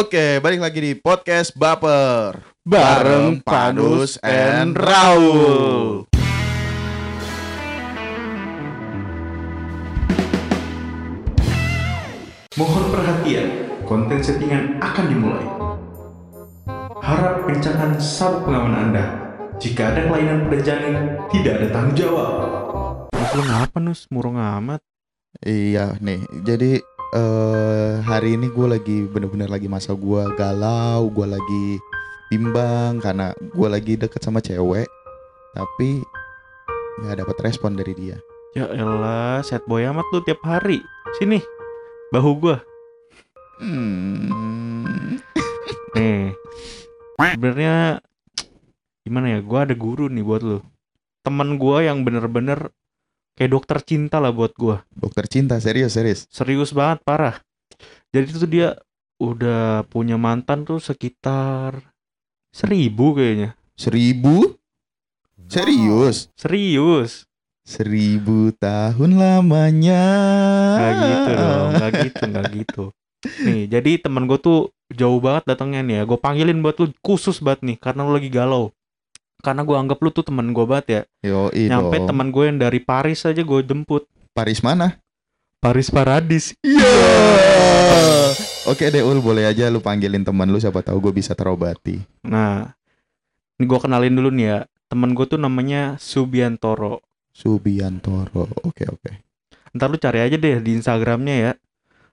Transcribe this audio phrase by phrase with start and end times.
[0.00, 6.08] Oke, balik lagi di podcast Baper Bareng Panus and Raul.
[12.56, 13.48] Mohon perhatian,
[13.84, 15.46] konten settingan akan dimulai.
[17.04, 19.04] Harap kencangkan sabuk pengaman Anda.
[19.60, 20.96] Jika ada kelainan pada janin,
[21.28, 22.32] tidak ada tanggung jawab.
[23.12, 24.00] Nus lu ngapa Nus?
[24.08, 24.80] Murung amat.
[25.44, 26.80] Iya nih, jadi
[27.10, 31.66] eh hari ini gue lagi bener-bener lagi masa gue galau, gue lagi
[32.30, 34.86] bimbang karena gue lagi deket sama cewek,
[35.54, 36.02] tapi
[37.02, 38.16] nggak dapat respon dari dia.
[38.50, 40.82] Ya elah, set boy amat lu tiap hari.
[41.18, 41.38] Sini,
[42.10, 42.58] bahu gua.
[43.62, 45.22] Hmm.
[45.94, 46.34] Nih.
[47.14, 48.02] Sebenarnya
[49.06, 49.38] gimana ya?
[49.38, 50.58] Gua ada guru nih buat lu.
[51.22, 52.74] Temen gua yang bener-bener
[53.38, 54.82] kayak dokter cinta lah buat gua.
[54.94, 56.24] Dokter cinta serius serius.
[56.30, 57.36] Serius banget, parah.
[58.10, 58.68] Jadi tuh dia
[59.20, 61.78] udah punya mantan tuh sekitar
[62.50, 63.54] seribu kayaknya.
[63.78, 64.58] Seribu?
[65.50, 66.30] Serius?
[66.34, 67.26] Serius.
[67.66, 70.04] Seribu tahun lamanya.
[70.74, 72.84] Nggak gitu dong, nggak gitu, nggak gitu.
[73.44, 76.02] Nih, jadi temen gue tuh jauh banget datangnya nih ya.
[76.08, 78.72] Gue panggilin buat lu khusus banget nih, karena lu lagi galau.
[79.40, 81.02] Karena gue anggap lu tuh temen gue banget ya.
[81.24, 84.04] Yo, Nyampe temen gue yang dari Paris aja gue jemput.
[84.36, 85.00] Paris mana?
[85.60, 86.56] Paris Paradis.
[86.64, 86.88] Iya.
[88.68, 92.00] Oke deh Ul, boleh aja lu panggilin teman lu siapa tahu gue bisa terobati.
[92.24, 92.72] Nah,
[93.60, 94.58] ini gue kenalin dulu nih ya.
[94.88, 97.04] Temen gue tuh namanya Subiantoro.
[97.32, 98.48] Subiantoro.
[98.64, 99.10] Oke oke.
[99.76, 101.52] Ntar lu cari aja deh di Instagramnya ya.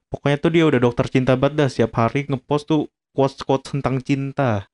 [0.07, 1.69] Pokoknya tuh dia udah dokter cinta banget dah.
[1.71, 4.69] Setiap hari ngepost tuh quotes-quotes tentang cinta.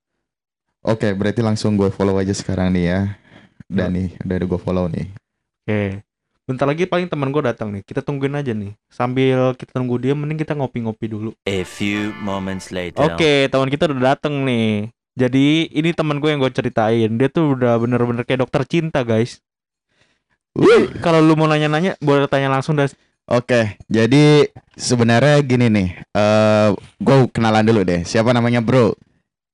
[0.84, 3.00] Oke, berarti langsung gue follow aja sekarang nih ya.
[3.72, 5.08] Dan nih, udah ada gue follow nih.
[5.64, 6.04] Oke.
[6.44, 7.88] Bentar lagi paling teman gue datang nih.
[7.88, 8.76] Kita tungguin aja nih.
[8.92, 11.32] Sambil kita tunggu dia, mending kita ngopi-ngopi dulu.
[11.48, 13.00] A few moments later.
[13.00, 14.92] Oke, teman kita udah datang nih.
[15.16, 17.08] Jadi ini teman gue yang gue ceritain.
[17.16, 19.40] Dia tuh udah bener-bener kayak dokter cinta, guys.
[20.52, 20.92] Wuh.
[21.00, 22.92] Kalau lu mau nanya-nanya, boleh tanya langsung dah.
[23.24, 25.90] Oke, jadi sebenarnya gini nih.
[26.12, 28.04] Eh, gue kenalan dulu deh.
[28.04, 29.00] Siapa namanya Bro?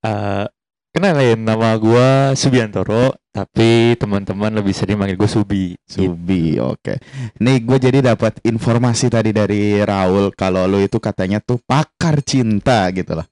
[0.01, 0.45] Eh,
[0.91, 5.77] kenalin nama gua Subiantoro, tapi teman-teman lebih sering manggil gue Subi.
[5.88, 6.59] Subi.
[6.59, 7.00] Oke.
[7.39, 12.89] Nih gue jadi dapat informasi tadi dari Raul kalau lu itu katanya tuh pakar cinta
[12.91, 13.27] gitu loh.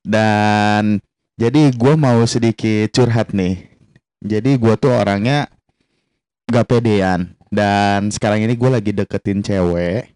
[0.00, 1.02] Dan
[1.36, 3.68] jadi gue mau sedikit curhat nih.
[4.24, 5.50] Jadi gue tuh orangnya
[6.48, 10.14] gak pedean dan sekarang ini gue lagi deketin cewek.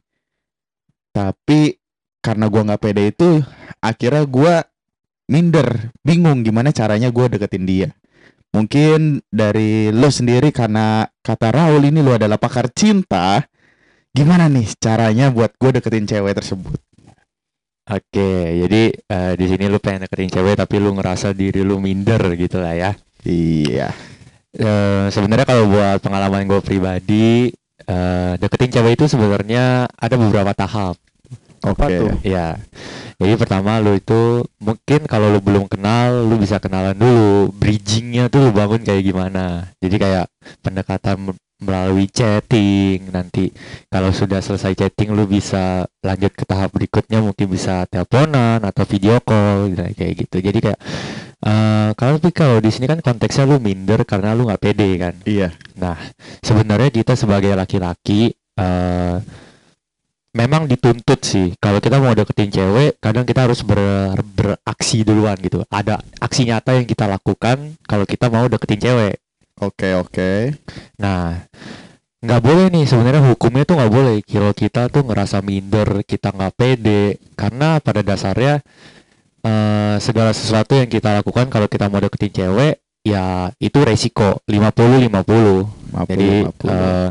[1.10, 1.74] Tapi
[2.22, 3.40] karena gue nggak pede itu
[3.80, 4.54] akhirnya gue
[5.30, 7.88] minder, bingung gimana caranya gue deketin dia.
[8.50, 13.38] Mungkin dari lo sendiri karena kata Raul ini lo adalah pakar cinta.
[14.10, 16.82] Gimana nih caranya buat gue deketin cewek tersebut?
[17.90, 18.30] Oke,
[18.66, 22.58] jadi eh, di sini lu pengen deketin cewek tapi lu ngerasa diri lu minder gitu
[22.58, 22.90] lah ya.
[23.22, 23.94] Iya.
[24.50, 27.54] Eh, sebenarnya kalau buat pengalaman gue pribadi,
[27.86, 30.98] eh, deketin cewek itu sebenarnya ada beberapa tahap.
[31.64, 31.96] Oke.
[32.00, 32.12] tuh?
[32.24, 32.56] Ya,
[33.20, 37.52] jadi pertama lu itu mungkin kalau lu belum kenal, lu bisa kenalan dulu.
[37.52, 39.68] Bridgingnya tuh lu bangun kayak gimana.
[39.76, 40.26] Jadi kayak
[40.64, 43.12] pendekatan me- melalui chatting.
[43.12, 43.52] Nanti
[43.92, 47.20] kalau sudah selesai chatting, lu bisa lanjut ke tahap berikutnya.
[47.20, 50.36] Mungkin bisa teleponan atau video call gitu, kayak gitu.
[50.40, 50.80] Jadi kayak
[51.40, 55.14] eh kalau tapi kalau di sini kan konteksnya lu minder karena lu nggak pede kan.
[55.28, 55.52] Iya.
[55.76, 55.96] Nah,
[56.40, 59.16] sebenarnya kita sebagai laki-laki eh
[60.30, 61.54] memang dituntut sih.
[61.58, 65.66] Kalau kita mau deketin cewek, kadang kita harus ber- beraksi duluan gitu.
[65.70, 69.14] Ada aksi nyata yang kita lakukan kalau kita mau deketin cewek.
[69.60, 70.56] Oke oke.
[71.02, 71.36] Nah,
[72.22, 72.84] nggak boleh nih.
[72.86, 74.16] Sebenarnya hukumnya tuh nggak boleh.
[74.24, 77.18] Kalau kita tuh ngerasa minder, kita nggak pede.
[77.34, 78.62] Karena pada dasarnya
[79.44, 84.40] eh, segala sesuatu yang kita lakukan kalau kita mau deketin cewek ya itu resiko.
[84.46, 87.08] 50-50 jadi eh,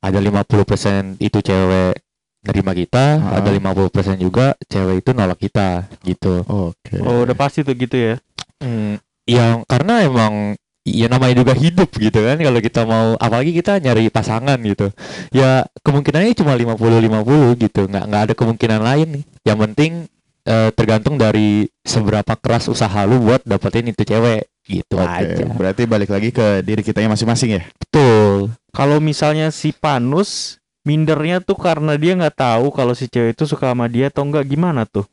[0.00, 1.94] ada 50% itu cewek
[2.40, 3.38] nerima kita, Ah.
[3.38, 6.40] ada 50% juga cewek itu nolak kita gitu.
[6.48, 6.96] Oke.
[7.00, 8.14] Oh, udah pasti tuh gitu ya.
[8.60, 13.76] Hmm, yang karena emang ya namanya juga hidup gitu kan kalau kita mau apalagi kita
[13.78, 14.88] nyari pasangan gitu.
[15.30, 19.24] Ya kemungkinannya cuma 50-50 gitu, nggak nggak ada kemungkinan lain nih.
[19.44, 19.92] Yang penting
[20.40, 25.44] eh, tergantung dari seberapa keras usaha lu buat dapetin itu cewek gitu Oke, aja.
[25.52, 27.62] berarti balik lagi ke diri kitanya masing-masing ya.
[27.76, 28.48] Betul.
[28.72, 33.70] Kalau misalnya si Panus mindernya tuh karena dia nggak tahu kalau si cewek itu suka
[33.72, 35.04] sama dia atau enggak gimana tuh?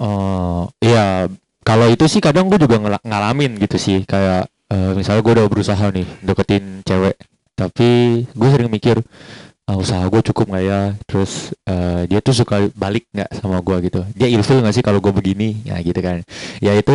[0.00, 1.28] Oh, iya.
[1.62, 4.02] Kalau itu sih kadang gue juga ngela- ngalamin gitu sih.
[4.08, 7.14] Kayak eh, misalnya gue udah berusaha nih deketin cewek,
[7.54, 7.88] tapi
[8.24, 8.98] gue sering mikir
[9.68, 13.76] "Ah, usaha gue cukup nggak ya terus eh, dia tuh suka balik nggak sama gue
[13.86, 16.20] gitu dia ilfil nggak sih kalau gue begini ya gitu kan
[16.58, 16.92] ya itu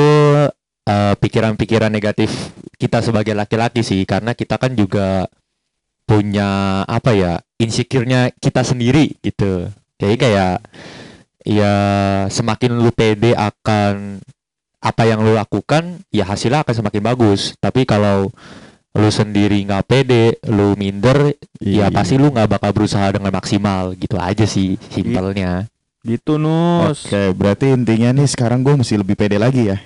[0.88, 2.30] eh, pikiran-pikiran negatif
[2.78, 5.26] kita sebagai laki-laki sih karena kita kan juga
[6.08, 9.68] punya apa ya insecure-nya kita sendiri gitu
[10.00, 10.56] jadi kayak
[11.44, 11.74] ya
[12.32, 14.24] semakin lu pede akan
[14.80, 18.32] apa yang lu lakukan ya hasilnya akan semakin bagus tapi kalau
[18.98, 21.90] lu sendiri nggak pede lu minder Iya.
[21.90, 25.68] ya pasti lu nggak bakal berusaha dengan maksimal gitu aja sih simpelnya
[26.08, 27.04] Gitu Nus.
[27.04, 29.78] Oke, berarti intinya nih sekarang gue mesti lebih pede lagi ya.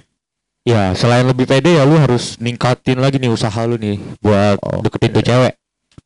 [0.61, 4.85] ya selain lebih pede ya lu harus ningkatin lagi nih usaha lu nih buat Oke.
[4.85, 5.53] deketin tuh cewek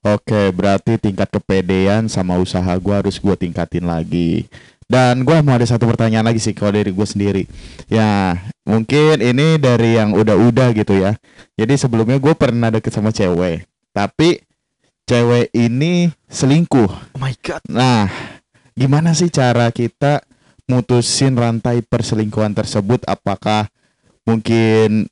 [0.06, 4.46] Oke, berarti tingkat kepedean sama usaha gue harus gue tingkatin lagi.
[4.86, 7.50] Dan gue mau ada satu pertanyaan lagi sih kalau dari gue sendiri.
[7.90, 8.38] Ya,
[8.70, 11.18] mungkin ini dari yang udah-udah gitu ya.
[11.58, 13.66] Jadi sebelumnya gue pernah deket sama cewek,
[13.98, 14.46] tapi
[15.10, 17.18] cewek ini selingkuh.
[17.18, 17.66] Oh my god.
[17.66, 18.06] Nah,
[18.78, 20.22] gimana sih cara kita
[20.70, 23.06] mutusin rantai perselingkuhan tersebut?
[23.06, 23.70] Apakah
[24.26, 25.10] mungkin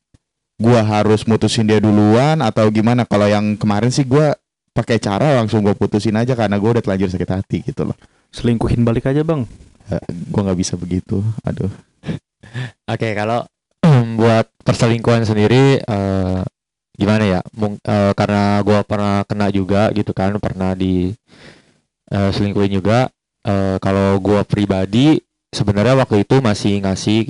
[0.58, 3.06] gua harus mutusin dia duluan atau gimana?
[3.06, 4.34] Kalau yang kemarin sih gua
[4.74, 7.96] pakai cara langsung gua putusin aja karena gua udah terlanjur sakit hati gitu loh.
[8.34, 9.46] Selingkuhin balik aja, Bang.
[9.88, 11.22] Eh, Gua nggak bisa begitu.
[11.46, 11.70] Aduh.
[12.92, 13.46] Oke, kalau
[14.18, 16.40] buat perselingkuhan sendiri eh,
[16.98, 17.40] gimana ya?
[17.54, 21.14] Mung- eh, karena gua pernah kena juga gitu kan, pernah di
[22.10, 23.06] eh, selingkuhin juga.
[23.44, 25.20] Eh, kalau gua pribadi
[25.54, 27.20] sebenarnya waktu itu masih ngasih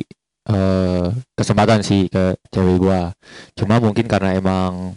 [0.49, 1.07] eh,
[1.37, 3.13] kesempatan sih ke cewek gua.
[3.59, 4.95] Cuma mungkin karena emang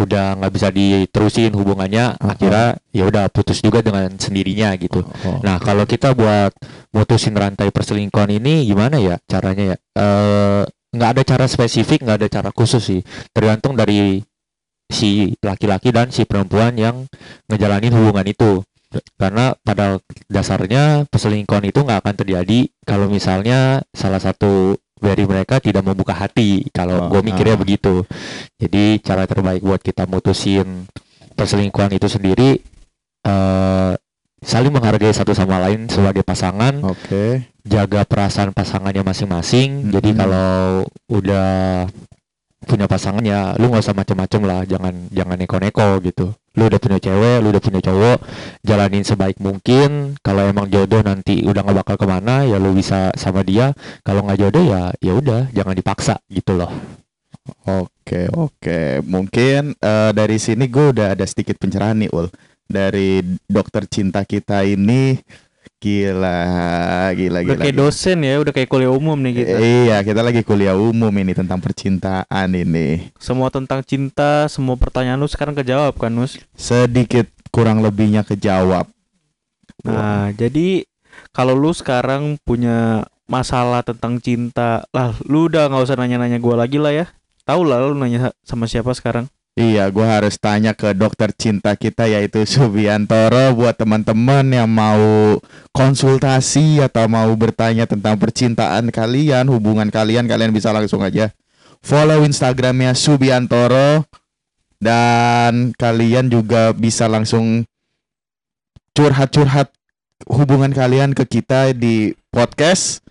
[0.00, 2.34] udah nggak bisa diterusin hubungannya, Aha.
[2.34, 5.04] akhirnya ya udah putus juga dengan sendirinya gitu.
[5.04, 5.38] Oh.
[5.44, 6.52] Nah, kalau kita buat
[6.92, 9.76] mutusin rantai perselingkuhan ini gimana ya caranya ya?
[9.96, 10.62] Eh
[10.92, 13.00] nggak ada cara spesifik, nggak ada cara khusus sih.
[13.32, 14.20] Tergantung dari
[14.92, 17.08] si laki-laki dan si perempuan yang
[17.48, 18.60] ngejalanin hubungan itu.
[19.16, 19.96] Karena pada
[20.28, 26.70] dasarnya perselingkuhan itu nggak akan terjadi kalau misalnya salah satu dari mereka tidak membuka hati.
[26.70, 27.60] Kalau Oh, gue mikirnya ah.
[27.60, 28.06] begitu.
[28.56, 30.86] Jadi cara terbaik buat kita mutusin
[31.34, 32.60] perselingkuhan itu sendiri
[33.22, 33.92] eh
[34.42, 37.46] saling menghargai satu sama lain sebagai pasangan, Oke.
[37.62, 39.94] jaga perasaan pasangannya masing-masing.
[39.94, 40.18] Jadi Mm-mm.
[40.18, 40.50] kalau
[41.06, 41.86] udah
[42.72, 46.32] punya pasangan ya lu nggak usah macem-macem lah, jangan jangan neko-neko gitu.
[46.56, 48.18] Lu udah punya cewek, lu udah punya cowok,
[48.64, 50.16] jalanin sebaik mungkin.
[50.24, 53.76] Kalau emang jodoh nanti udah nggak bakal ke mana, ya lu bisa sama dia.
[54.00, 56.72] Kalau nggak jodoh ya ya udah, jangan dipaksa gitu loh.
[57.68, 59.04] Oke, oke.
[59.04, 62.32] Mungkin eh, dari sini gue udah ada sedikit pencerahan nih, Ul.
[62.72, 65.20] Dari dokter cinta kita ini
[65.82, 66.38] gila,
[67.12, 67.62] gila, Udah gila.
[67.62, 67.82] kayak gila.
[67.90, 69.58] dosen ya, udah kayak kuliah umum nih kita.
[69.58, 73.10] Iya, kita lagi kuliah umum ini tentang percintaan ini.
[73.18, 76.38] Semua tentang cinta, semua pertanyaan lu sekarang kejawab kan, Nus?
[76.54, 78.86] Sedikit kurang lebihnya kejawab.
[79.82, 80.86] Nah, jadi
[81.34, 86.78] kalau lu sekarang punya masalah tentang cinta, lah lu udah nggak usah nanya-nanya gua lagi
[86.78, 87.06] lah ya.
[87.42, 89.26] Tahu lah lu nanya sama siapa sekarang.
[89.52, 95.36] Iya, gua harus tanya ke dokter cinta kita yaitu Subiantoro buat teman-teman yang mau
[95.76, 101.36] konsultasi atau mau bertanya tentang percintaan kalian, hubungan kalian, kalian bisa langsung aja
[101.82, 104.06] follow Instagramnya Subiantoro
[104.78, 107.66] dan kalian juga bisa langsung
[108.94, 109.74] curhat-curhat
[110.30, 113.02] hubungan kalian ke kita di podcast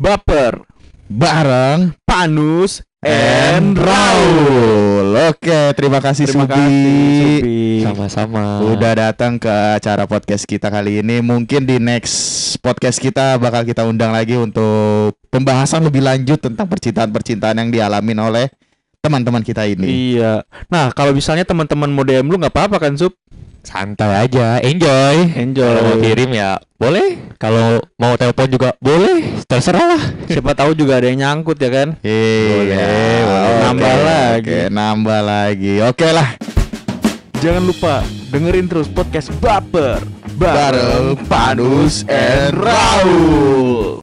[0.00, 0.66] Baper,
[1.12, 5.12] bareng Panus, and Raul.
[5.28, 6.56] Oke, terima kasih Terima Subi.
[6.56, 7.80] kasih.
[7.84, 8.64] Sama-sama.
[8.64, 11.20] Udah datang ke acara podcast kita kali ini.
[11.20, 17.60] Mungkin di next podcast kita bakal kita undang lagi untuk pembahasan lebih lanjut tentang percintaan-percintaan
[17.60, 18.46] yang dialamin oleh
[19.02, 20.16] teman-teman kita ini.
[20.16, 20.46] Iya.
[20.72, 23.12] Nah, kalau misalnya teman-teman mau DM lu nggak apa-apa kan, Sup?
[23.62, 25.32] Santai aja, enjoy.
[25.38, 25.64] Enjoy.
[25.64, 27.08] Kalau mau kirim ya boleh.
[27.38, 29.42] Kalau mau telepon juga boleh.
[29.46, 30.02] Terserah lah.
[30.26, 31.88] Siapa tahu juga ada yang nyangkut ya kan?
[32.02, 32.86] Iya,
[33.70, 34.42] Nambah lagi.
[34.42, 35.74] Oke, nambah lagi.
[35.86, 36.28] Oke lah.
[37.42, 39.98] Jangan lupa dengerin terus podcast Baper
[40.38, 44.01] Bareng Panus and Raul.